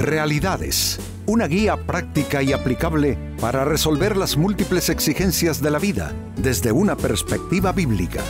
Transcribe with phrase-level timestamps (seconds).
[0.00, 6.72] Realidades, una guía práctica y aplicable para resolver las múltiples exigencias de la vida desde
[6.72, 8.22] una perspectiva bíblica.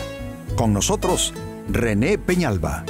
[0.56, 1.32] Con nosotros,
[1.68, 2.84] René Peñalba.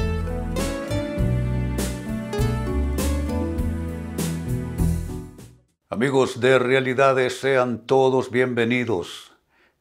[5.91, 9.33] Amigos de Realidades, sean todos bienvenidos.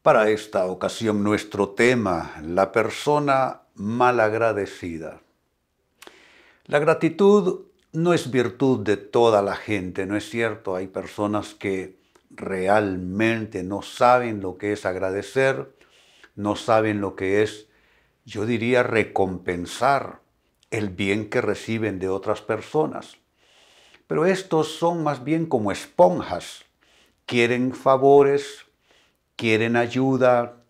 [0.02, 5.22] Para esta ocasión nuestro tema, la persona malagradecida.
[6.66, 10.75] La gratitud no es virtud de toda la gente, ¿no es cierto?
[10.75, 11.98] Hay personas que
[12.29, 15.75] realmente no saben lo que es agradecer,
[16.36, 17.68] no saben lo que es,
[18.25, 20.21] yo diría, recompensar
[20.70, 23.18] el bien que reciben de otras personas.
[24.07, 26.65] Pero estos son más bien como esponjas,
[27.26, 28.65] quieren favores,
[29.36, 30.64] quieren ayuda,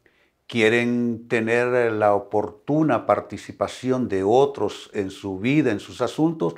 [0.48, 6.56] quieren tener la oportuna participación de otros en su vida, en sus asuntos,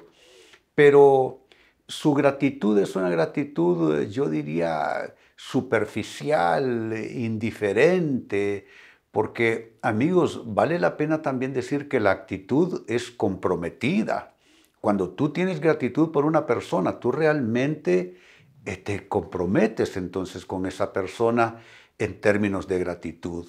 [0.76, 1.48] pero
[1.88, 8.68] su gratitud es una gratitud, yo diría, superficial, indiferente,
[9.12, 14.36] porque amigos, vale la pena también decir que la actitud es comprometida.
[14.80, 18.18] Cuando tú tienes gratitud por una persona, tú realmente
[18.66, 21.58] eh, te comprometes entonces con esa persona
[21.98, 23.48] en términos de gratitud.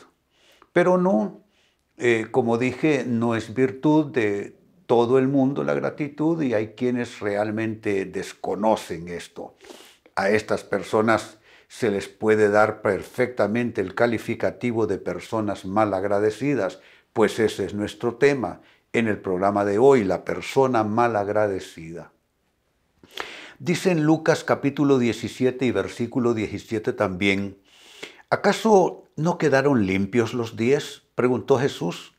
[0.73, 1.45] Pero no,
[1.97, 4.62] eh, como dije, no es virtud de
[4.93, 9.57] todo el mundo la gratitud y hay quienes realmente desconocen esto.
[10.17, 16.81] A estas personas se les puede dar perfectamente el calificativo de personas mal agradecidas,
[17.15, 18.61] pues ese es nuestro tema
[18.93, 22.13] en el programa de hoy, la persona mal agradecida.
[23.59, 27.57] Dice en Lucas capítulo 17 y versículo 17 también,
[28.29, 31.05] ¿acaso no quedaron limpios los diez?
[31.15, 32.13] preguntó Jesús.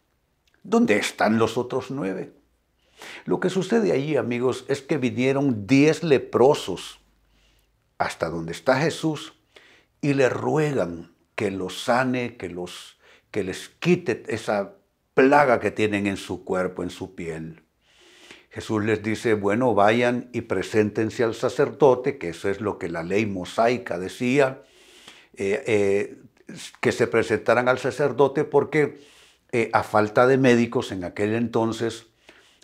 [0.64, 2.34] ¿Dónde están los otros nueve?
[3.26, 7.00] Lo que sucede allí, amigos, es que vinieron diez leprosos
[7.98, 9.34] hasta donde está Jesús
[10.02, 12.98] y le ruegan que los sane, que, los,
[13.32, 14.76] que les quite esa
[15.14, 17.64] plaga que tienen en su cuerpo, en su piel.
[18.50, 23.02] Jesús les dice, bueno, vayan y preséntense al sacerdote, que eso es lo que la
[23.02, 24.62] ley mosaica decía,
[25.36, 26.18] eh, eh,
[26.80, 29.00] que se presentaran al sacerdote porque
[29.52, 32.08] eh, a falta de médicos en aquel entonces,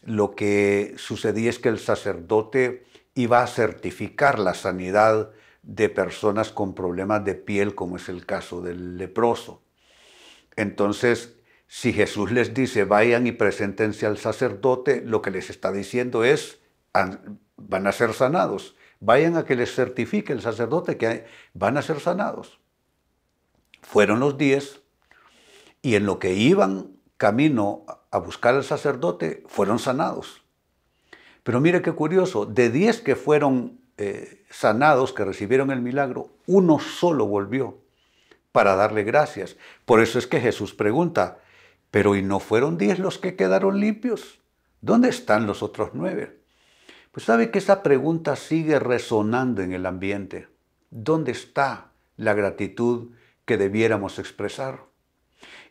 [0.03, 5.31] lo que sucedía es que el sacerdote iba a certificar la sanidad
[5.63, 9.61] de personas con problemas de piel, como es el caso del leproso.
[10.55, 11.35] Entonces,
[11.67, 16.59] si Jesús les dice, vayan y preséntense al sacerdote, lo que les está diciendo es,
[17.57, 18.75] van a ser sanados.
[18.99, 22.59] Vayan a que les certifique el sacerdote que van a ser sanados.
[23.81, 24.81] Fueron los diez
[25.81, 30.41] y en lo que iban camino a buscar al sacerdote fueron sanados.
[31.43, 36.79] Pero mire qué curioso, de diez que fueron eh, sanados, que recibieron el milagro, uno
[36.79, 37.77] solo volvió
[38.53, 39.57] para darle gracias.
[39.83, 41.39] Por eso es que Jesús pregunta,
[41.91, 44.39] pero ¿y no fueron diez los que quedaron limpios?
[44.79, 46.39] ¿Dónde están los otros nueve?
[47.11, 50.47] Pues sabe que esa pregunta sigue resonando en el ambiente.
[50.89, 53.09] ¿Dónde está la gratitud
[53.43, 54.88] que debiéramos expresar?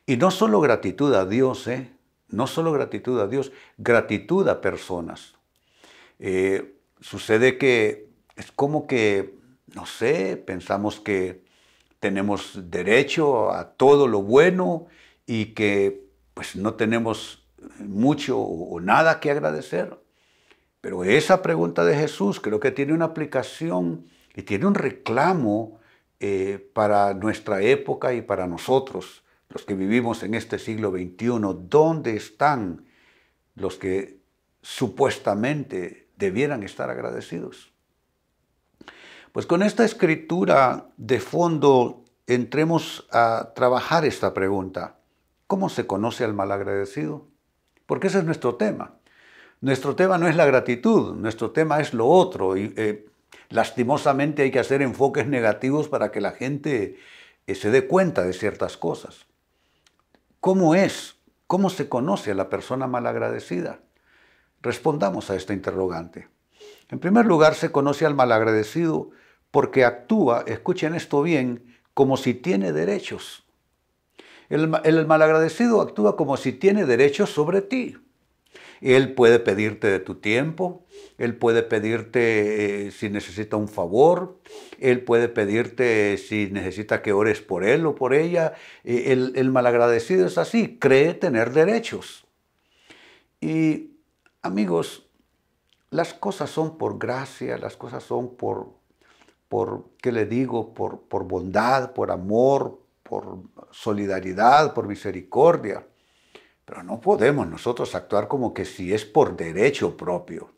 [0.08, 1.91] Y no solo gratitud a Dios, ¿eh?
[2.30, 5.34] no solo gratitud a Dios, gratitud a personas.
[6.19, 9.34] Eh, sucede que es como que,
[9.74, 11.44] no sé, pensamos que
[12.00, 14.86] tenemos derecho a todo lo bueno
[15.26, 17.46] y que pues no tenemos
[17.78, 19.94] mucho o nada que agradecer.
[20.80, 25.80] Pero esa pregunta de Jesús creo que tiene una aplicación y tiene un reclamo
[26.19, 32.16] eh, para nuestra época y para nosotros los que vivimos en este siglo XXI, ¿dónde
[32.16, 32.86] están
[33.54, 34.20] los que
[34.62, 37.72] supuestamente debieran estar agradecidos?
[39.32, 44.98] Pues con esta escritura de fondo entremos a trabajar esta pregunta.
[45.47, 47.26] ¿Cómo se conoce al malagradecido?
[47.87, 48.97] Porque ese es nuestro tema.
[49.60, 52.56] Nuestro tema no es la gratitud, nuestro tema es lo otro.
[52.56, 53.06] Y eh,
[53.49, 56.99] lastimosamente hay que hacer enfoques negativos para que la gente
[57.46, 59.27] eh, se dé cuenta de ciertas cosas.
[60.40, 61.17] ¿Cómo es?
[61.46, 63.81] ¿Cómo se conoce a la persona malagradecida?
[64.62, 66.29] Respondamos a esta interrogante.
[66.90, 69.11] En primer lugar, se conoce al malagradecido
[69.50, 73.46] porque actúa, escuchen esto bien, como si tiene derechos.
[74.49, 77.96] El, el, malagradecido actúa como si tiene derechos sobre ti.
[78.80, 80.84] Él puede pedirte de tu tiempo,
[81.19, 84.38] él puede pedirte eh, si necesita un favor,
[84.78, 88.54] él puede pedirte si necesita que ores por él o por ella.
[88.84, 92.26] Eh, el, el malagradecido es así, cree tener derechos.
[93.40, 93.92] Y
[94.42, 95.08] amigos,
[95.90, 98.74] las cosas son por gracia, las cosas son por,
[99.48, 100.74] por ¿qué le digo?
[100.74, 103.38] Por, por bondad, por amor, por
[103.70, 105.86] solidaridad, por misericordia.
[106.69, 110.50] Pero no podemos nosotros actuar como que si es por derecho propio.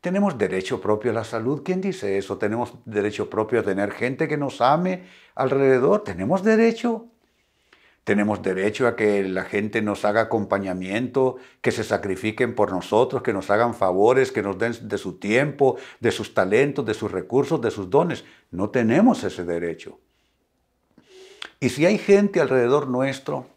[0.00, 1.60] Tenemos derecho propio a la salud.
[1.62, 2.38] ¿Quién dice eso?
[2.38, 5.02] Tenemos derecho propio a tener gente que nos ame
[5.34, 6.02] alrededor.
[6.02, 7.08] Tenemos derecho.
[8.04, 13.34] Tenemos derecho a que la gente nos haga acompañamiento, que se sacrifiquen por nosotros, que
[13.34, 17.60] nos hagan favores, que nos den de su tiempo, de sus talentos, de sus recursos,
[17.60, 18.24] de sus dones.
[18.50, 19.98] No tenemos ese derecho.
[21.60, 23.53] Y si hay gente alrededor nuestro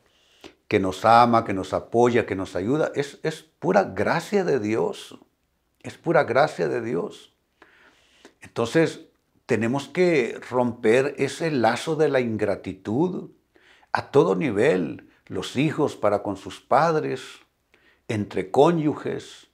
[0.68, 5.18] que nos ama, que nos apoya, que nos ayuda, es, es pura gracia de Dios.
[5.82, 7.34] Es pura gracia de Dios.
[8.42, 9.08] Entonces,
[9.46, 13.32] tenemos que romper ese lazo de la ingratitud
[13.94, 17.22] a todo nivel, los hijos para con sus padres,
[18.10, 19.48] entre cónyuges,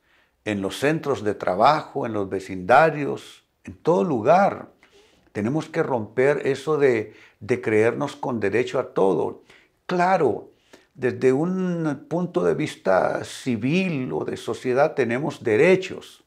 [0.45, 4.71] en los centros de trabajo, en los vecindarios, en todo lugar.
[5.31, 9.43] Tenemos que romper eso de, de creernos con derecho a todo.
[9.85, 10.52] Claro,
[10.93, 16.23] desde un punto de vista civil o de sociedad tenemos derechos.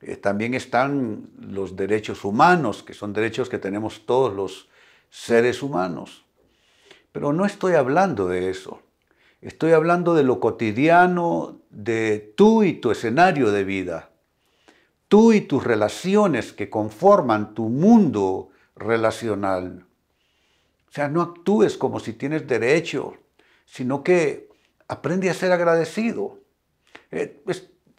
[0.00, 4.68] Eh, también están los derechos humanos, que son derechos que tenemos todos los
[5.10, 6.24] seres humanos.
[7.12, 8.80] Pero no estoy hablando de eso.
[9.40, 14.10] Estoy hablando de lo cotidiano, de tú y tu escenario de vida.
[15.08, 19.86] Tú y tus relaciones que conforman tu mundo relacional.
[20.88, 23.16] O sea, no actúes como si tienes derecho,
[23.70, 24.48] sino que
[24.88, 26.40] aprende a ser agradecido.
[27.12, 27.40] Eh,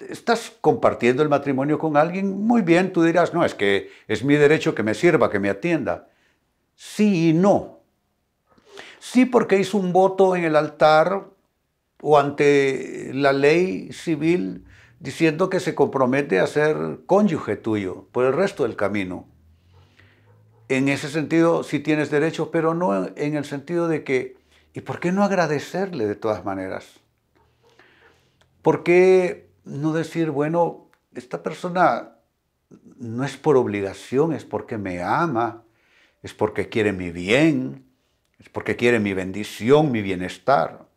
[0.10, 4.36] estás compartiendo el matrimonio con alguien, muy bien, tú dirás, no, es que es mi
[4.36, 6.10] derecho que me sirva, que me atienda.
[6.76, 7.80] Sí y no.
[9.00, 11.28] Sí porque hizo un voto en el altar
[12.02, 14.66] o ante la ley civil
[15.00, 19.26] diciendo que se compromete a ser cónyuge tuyo por el resto del camino.
[20.68, 24.41] En ese sentido sí tienes derecho, pero no en el sentido de que,
[24.74, 27.00] ¿y por qué no agradecerle de todas maneras?
[28.62, 32.16] ¿Por qué no decir, bueno, esta persona
[32.98, 35.64] no es por obligación, es porque me ama,
[36.24, 37.86] es porque quiere mi bien,
[38.40, 40.88] es porque quiere mi bendición, mi bienestar.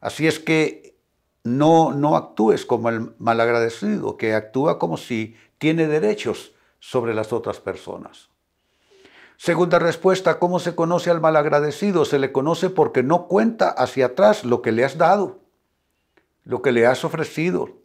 [0.00, 0.96] Así es que
[1.44, 7.60] no, no actúes como el malagradecido, que actúa como si tiene derechos sobre las otras
[7.60, 8.28] personas.
[9.36, 12.04] Segunda respuesta, ¿cómo se conoce al malagradecido?
[12.04, 15.40] Se le conoce porque no cuenta hacia atrás lo que le has dado,
[16.44, 17.78] lo que le has ofrecido,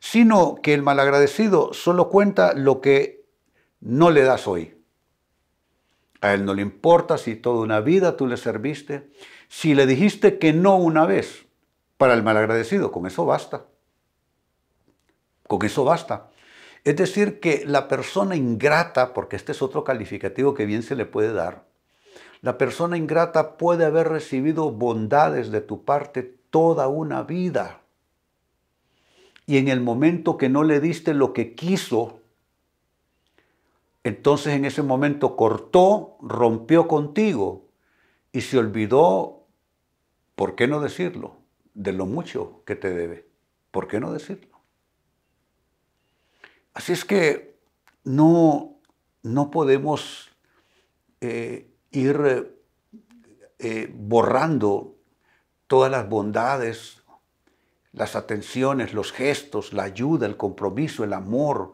[0.00, 3.24] sino que el malagradecido solo cuenta lo que
[3.80, 4.76] no le das hoy.
[6.20, 9.10] A él no le importa si toda una vida tú le serviste.
[9.48, 11.46] Si le dijiste que no una vez,
[11.96, 13.66] para el malagradecido, con eso basta.
[15.46, 16.30] Con eso basta.
[16.86, 21.04] Es decir, que la persona ingrata, porque este es otro calificativo que bien se le
[21.04, 21.66] puede dar,
[22.42, 27.80] la persona ingrata puede haber recibido bondades de tu parte toda una vida.
[29.46, 32.20] Y en el momento que no le diste lo que quiso,
[34.04, 37.66] entonces en ese momento cortó, rompió contigo
[38.30, 39.48] y se olvidó,
[40.36, 41.34] ¿por qué no decirlo?
[41.74, 43.26] De lo mucho que te debe.
[43.72, 44.55] ¿Por qué no decirlo?
[46.76, 47.56] Así es que
[48.04, 48.78] no,
[49.22, 50.28] no podemos
[51.22, 52.54] eh, ir
[53.58, 54.94] eh, borrando
[55.68, 57.02] todas las bondades,
[57.92, 61.72] las atenciones, los gestos, la ayuda, el compromiso, el amor,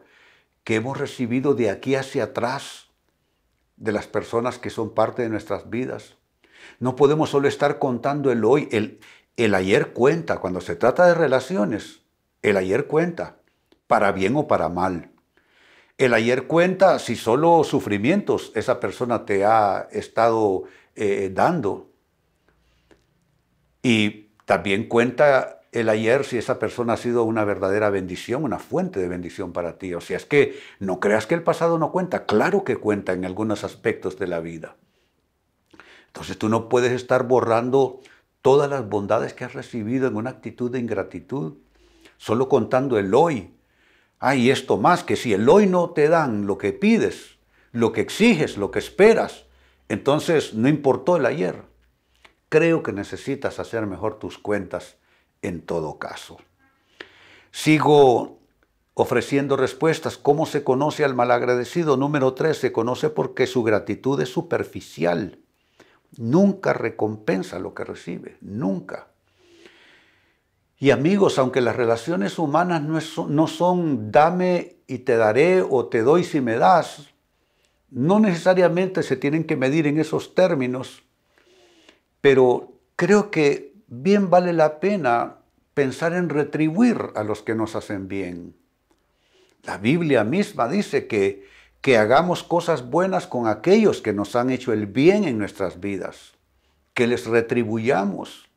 [0.63, 2.87] que hemos recibido de aquí hacia atrás
[3.75, 6.15] de las personas que son parte de nuestras vidas.
[6.79, 9.01] No podemos solo estar contando el hoy, el,
[9.35, 12.03] el ayer cuenta, cuando se trata de relaciones,
[12.41, 13.42] el ayer cuenta,
[13.93, 15.11] para bien o para mal.
[15.99, 20.63] El ayer cuenta si solo sufrimientos esa persona te ha estado
[20.95, 21.91] eh, dando.
[23.83, 28.99] Y también cuenta el ayer si esa persona ha sido una verdadera bendición, una fuente
[28.99, 29.93] de bendición para ti.
[29.93, 33.25] O sea, es que no creas que el pasado no cuenta, claro que cuenta en
[33.25, 34.75] algunos aspectos de la vida.
[36.07, 37.99] Entonces tú no puedes estar borrando
[38.41, 41.57] todas las bondades que has recibido en una actitud de ingratitud,
[42.17, 43.52] solo contando el hoy.
[44.25, 47.39] Hay esto más, que si el hoy no te dan lo que pides,
[47.73, 49.47] lo que exiges, lo que esperas,
[49.89, 51.63] entonces no importó el ayer.
[52.47, 54.95] Creo que necesitas hacer mejor tus cuentas
[55.41, 56.37] en todo caso.
[57.51, 58.39] Sigo
[58.93, 60.15] ofreciendo respuestas.
[60.15, 61.97] ¿Cómo se conoce al malagradecido?
[61.97, 65.39] Número tres, se conoce porque su gratitud es superficial.
[66.15, 69.12] Nunca recompensa lo que recibe, nunca.
[70.79, 76.23] Y amigos, aunque las relaciones humanas no, son dame y te daré o te doy
[76.23, 77.13] si me das,
[77.89, 81.03] no necesariamente se tienen que medir en esos términos,
[82.21, 85.37] pero creo que bien vale la pena
[85.73, 88.55] pensar en retribuir a los que nos hacen bien.
[89.63, 91.47] La Biblia misma dice que,
[91.81, 96.33] que hagamos cosas buenas con aquellos que nos han hecho el bien en nuestras vidas,
[96.93, 98.49] que les retribuyamos.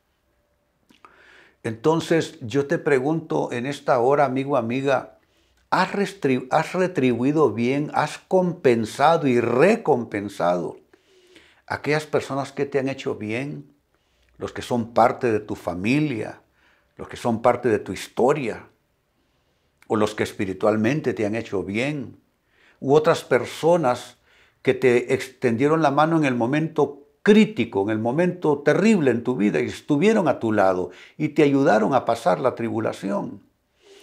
[1.66, 5.18] Entonces yo te pregunto en esta hora, amigo, amiga,
[5.68, 5.88] ¿has,
[6.50, 10.78] ¿has retribuido bien, has compensado y recompensado
[11.66, 13.74] aquellas personas que te han hecho bien,
[14.38, 16.40] los que son parte de tu familia,
[16.96, 18.68] los que son parte de tu historia,
[19.88, 22.20] o los que espiritualmente te han hecho bien,
[22.78, 24.18] u otras personas
[24.62, 29.34] que te extendieron la mano en el momento crítico, en el momento terrible en tu
[29.34, 33.42] vida y estuvieron a tu lado y te ayudaron a pasar la tribulación.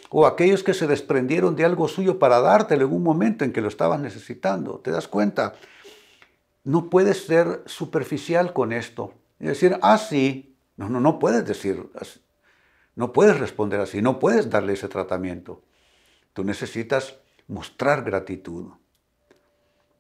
[0.09, 3.61] O aquellos que se desprendieron de algo suyo para dártelo en un momento en que
[3.61, 4.79] lo estabas necesitando.
[4.79, 5.53] ¿Te das cuenta?
[6.65, 9.13] No puedes ser superficial con esto.
[9.39, 10.57] Y decir, ah, sí.
[10.75, 11.81] No, no, no puedes decir,
[12.93, 15.61] no puedes responder así, no puedes darle ese tratamiento.
[16.33, 18.73] Tú necesitas mostrar gratitud,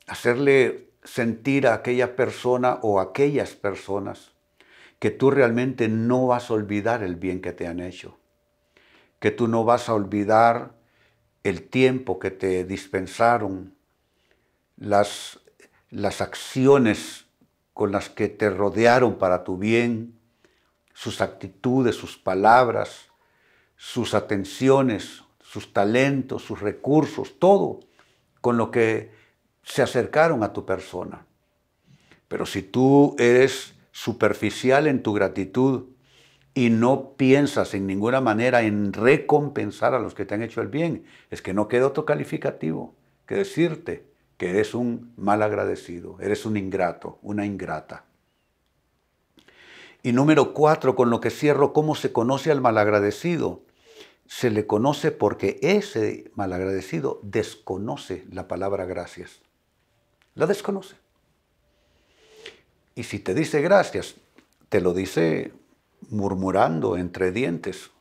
[0.07, 4.31] hacerle sentir a aquella persona o aquellas personas
[4.99, 8.17] que tú realmente no vas a olvidar el bien que te han hecho,
[9.19, 10.75] que tú no vas a olvidar
[11.43, 13.75] el tiempo que te dispensaron,
[14.77, 15.39] las,
[15.89, 17.25] las acciones
[17.73, 20.17] con las que te rodearon para tu bien,
[20.93, 23.07] sus actitudes, sus palabras,
[23.75, 27.81] sus atenciones, sus talentos, sus recursos, todo
[28.41, 29.11] con lo que
[29.63, 31.25] se acercaron a tu persona.
[32.27, 35.85] Pero si tú eres superficial en tu gratitud
[36.53, 40.67] y no piensas en ninguna manera en recompensar a los que te han hecho el
[40.67, 42.93] bien, es que no queda otro calificativo
[43.25, 44.05] que decirte
[44.37, 48.05] que eres un mal agradecido, eres un ingrato, una ingrata.
[50.01, 53.61] Y número cuatro, con lo que cierro, ¿cómo se conoce al malagradecido?
[54.25, 59.41] Se le conoce porque ese malagradecido desconoce la palabra gracias.
[60.35, 60.95] La desconoce.
[62.95, 64.15] Y si te dice gracias,
[64.69, 65.53] te lo dice
[66.09, 67.91] murmurando entre dientes.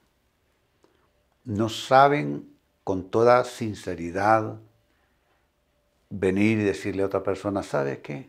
[1.45, 2.53] No saben
[2.85, 4.59] con toda sinceridad
[6.11, 8.29] venir y decirle a otra persona, ¿sabe qué?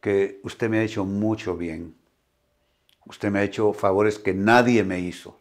[0.00, 1.94] Que usted me ha hecho mucho bien.
[3.06, 5.38] Usted me ha hecho favores que nadie me hizo.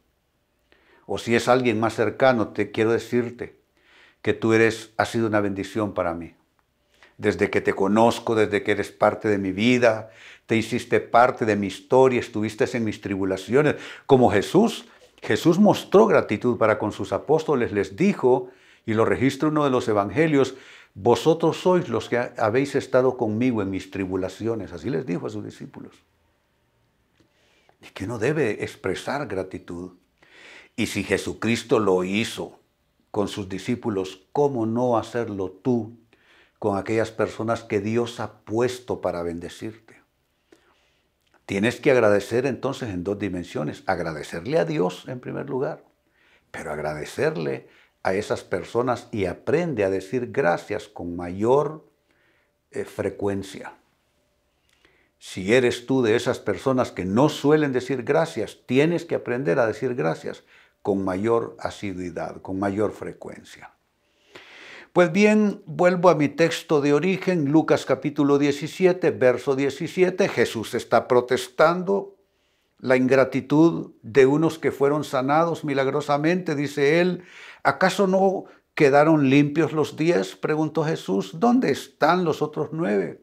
[1.05, 3.59] O si es alguien más cercano, te quiero decirte
[4.21, 6.35] que tú eres, has sido una bendición para mí.
[7.19, 10.09] Desde que te conozco, desde que eres parte de mi vida,
[10.47, 13.75] te hiciste parte de mi historia, estuviste en mis tribulaciones.
[14.07, 14.85] Como Jesús,
[15.21, 18.49] Jesús mostró gratitud para con sus apóstoles, les dijo,
[18.87, 20.55] y lo registra uno de los evangelios,
[20.95, 24.73] vosotros sois los que habéis estado conmigo en mis tribulaciones.
[24.73, 25.93] Así les dijo a sus discípulos
[27.81, 29.91] y que uno debe expresar gratitud.
[30.75, 32.59] Y si Jesucristo lo hizo
[33.11, 35.97] con sus discípulos, ¿cómo no hacerlo tú
[36.59, 39.99] con aquellas personas que Dios ha puesto para bendecirte?
[41.49, 43.81] Tienes que agradecer entonces en dos dimensiones.
[43.87, 45.83] Agradecerle a Dios en primer lugar,
[46.51, 47.67] pero agradecerle
[48.03, 51.89] a esas personas y aprende a decir gracias con mayor
[52.69, 53.73] eh, frecuencia.
[55.17, 59.65] Si eres tú de esas personas que no suelen decir gracias, tienes que aprender a
[59.65, 60.43] decir gracias
[60.81, 63.73] con mayor asiduidad, con mayor frecuencia.
[64.91, 70.27] Pues bien, vuelvo a mi texto de origen, Lucas capítulo 17, verso 17.
[70.27, 72.15] Jesús está protestando
[72.79, 77.21] la ingratitud de unos que fueron sanados milagrosamente, dice él.
[77.61, 80.35] ¿Acaso no quedaron limpios los diez?
[80.35, 81.39] preguntó Jesús.
[81.39, 83.21] ¿Dónde están los otros nueve?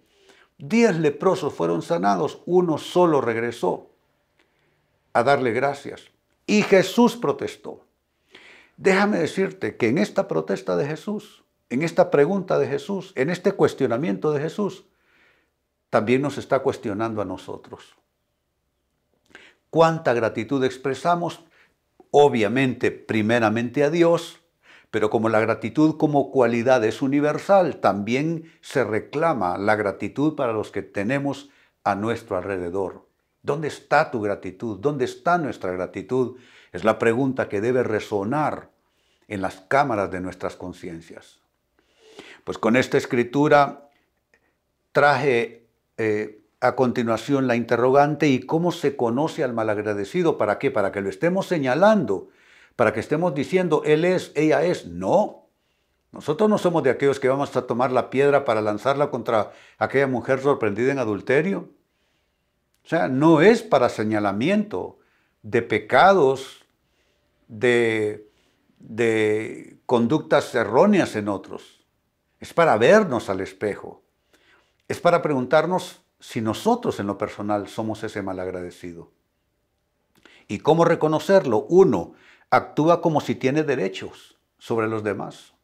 [0.58, 3.90] Diez leprosos fueron sanados, uno solo regresó
[5.12, 6.12] a darle gracias.
[6.46, 7.80] Y Jesús protestó.
[8.76, 13.52] Déjame decirte que en esta protesta de Jesús, en esta pregunta de Jesús, en este
[13.52, 14.84] cuestionamiento de Jesús,
[15.90, 17.96] también nos está cuestionando a nosotros.
[19.70, 21.44] ¿Cuánta gratitud expresamos?
[22.10, 24.40] Obviamente, primeramente a Dios,
[24.90, 30.70] pero como la gratitud como cualidad es universal, también se reclama la gratitud para los
[30.70, 31.50] que tenemos
[31.84, 33.06] a nuestro alrededor.
[33.42, 34.78] ¿Dónde está tu gratitud?
[34.78, 36.38] ¿Dónde está nuestra gratitud?
[36.72, 38.70] Es la pregunta que debe resonar
[39.28, 41.40] en las cámaras de nuestras conciencias.
[42.44, 43.90] Pues con esta escritura
[44.92, 45.66] traje
[45.98, 50.38] eh, a continuación la interrogante y cómo se conoce al malagradecido.
[50.38, 50.70] ¿Para qué?
[50.70, 52.28] Para que lo estemos señalando,
[52.76, 54.86] para que estemos diciendo, él es, ella es.
[54.86, 55.48] No.
[56.12, 60.06] Nosotros no somos de aquellos que vamos a tomar la piedra para lanzarla contra aquella
[60.06, 61.68] mujer sorprendida en adulterio.
[62.84, 64.98] O sea, no es para señalamiento
[65.42, 66.64] de pecados,
[67.48, 68.30] de,
[68.78, 71.75] de conductas erróneas en otros.
[72.40, 74.02] Es para vernos al espejo.
[74.88, 79.10] Es para preguntarnos si nosotros en lo personal somos ese malagradecido.
[80.48, 81.66] ¿Y cómo reconocerlo?
[81.68, 82.14] Uno,
[82.50, 85.54] actúa como si tiene derechos sobre los demás.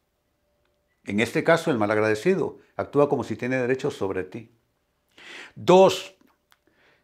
[1.05, 4.51] En este caso, el malagradecido actúa como si tiene derechos sobre ti.
[5.55, 6.15] Dos,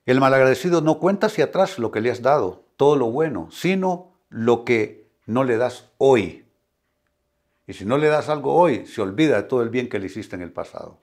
[0.05, 4.13] el malagradecido no cuenta hacia atrás lo que le has dado, todo lo bueno, sino
[4.29, 6.48] lo que no le das hoy.
[7.69, 10.07] Y si no le das algo hoy, se olvida de todo el bien que le
[10.07, 10.97] hiciste en el pasado.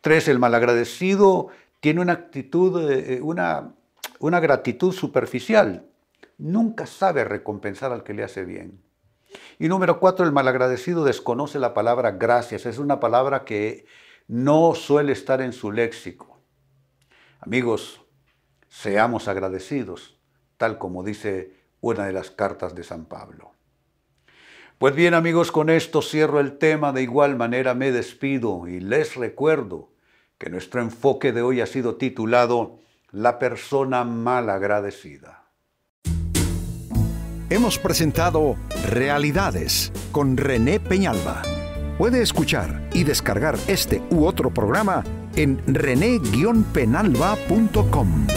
[0.00, 1.48] Tres, el malagradecido
[1.80, 3.74] tiene una actitud, eh, una,
[4.18, 5.84] una gratitud superficial.
[6.38, 8.80] Nunca sabe recompensar al que le hace bien.
[9.58, 12.64] Y número cuatro, el malagradecido desconoce la palabra gracias.
[12.64, 13.84] Es una palabra que
[14.26, 16.40] no suele estar en su léxico.
[17.40, 18.00] Amigos,
[18.70, 20.18] seamos agradecidos,
[20.56, 23.57] tal como dice una de las cartas de San Pablo.
[24.78, 29.16] Pues bien amigos, con esto cierro el tema, de igual manera me despido y les
[29.16, 29.90] recuerdo
[30.38, 32.78] que nuestro enfoque de hoy ha sido titulado
[33.10, 35.48] La persona mal agradecida.
[37.50, 38.54] Hemos presentado
[38.88, 41.42] Realidades con René Peñalba.
[41.98, 45.02] Puede escuchar y descargar este u otro programa
[45.34, 48.28] en rene-penalba.com.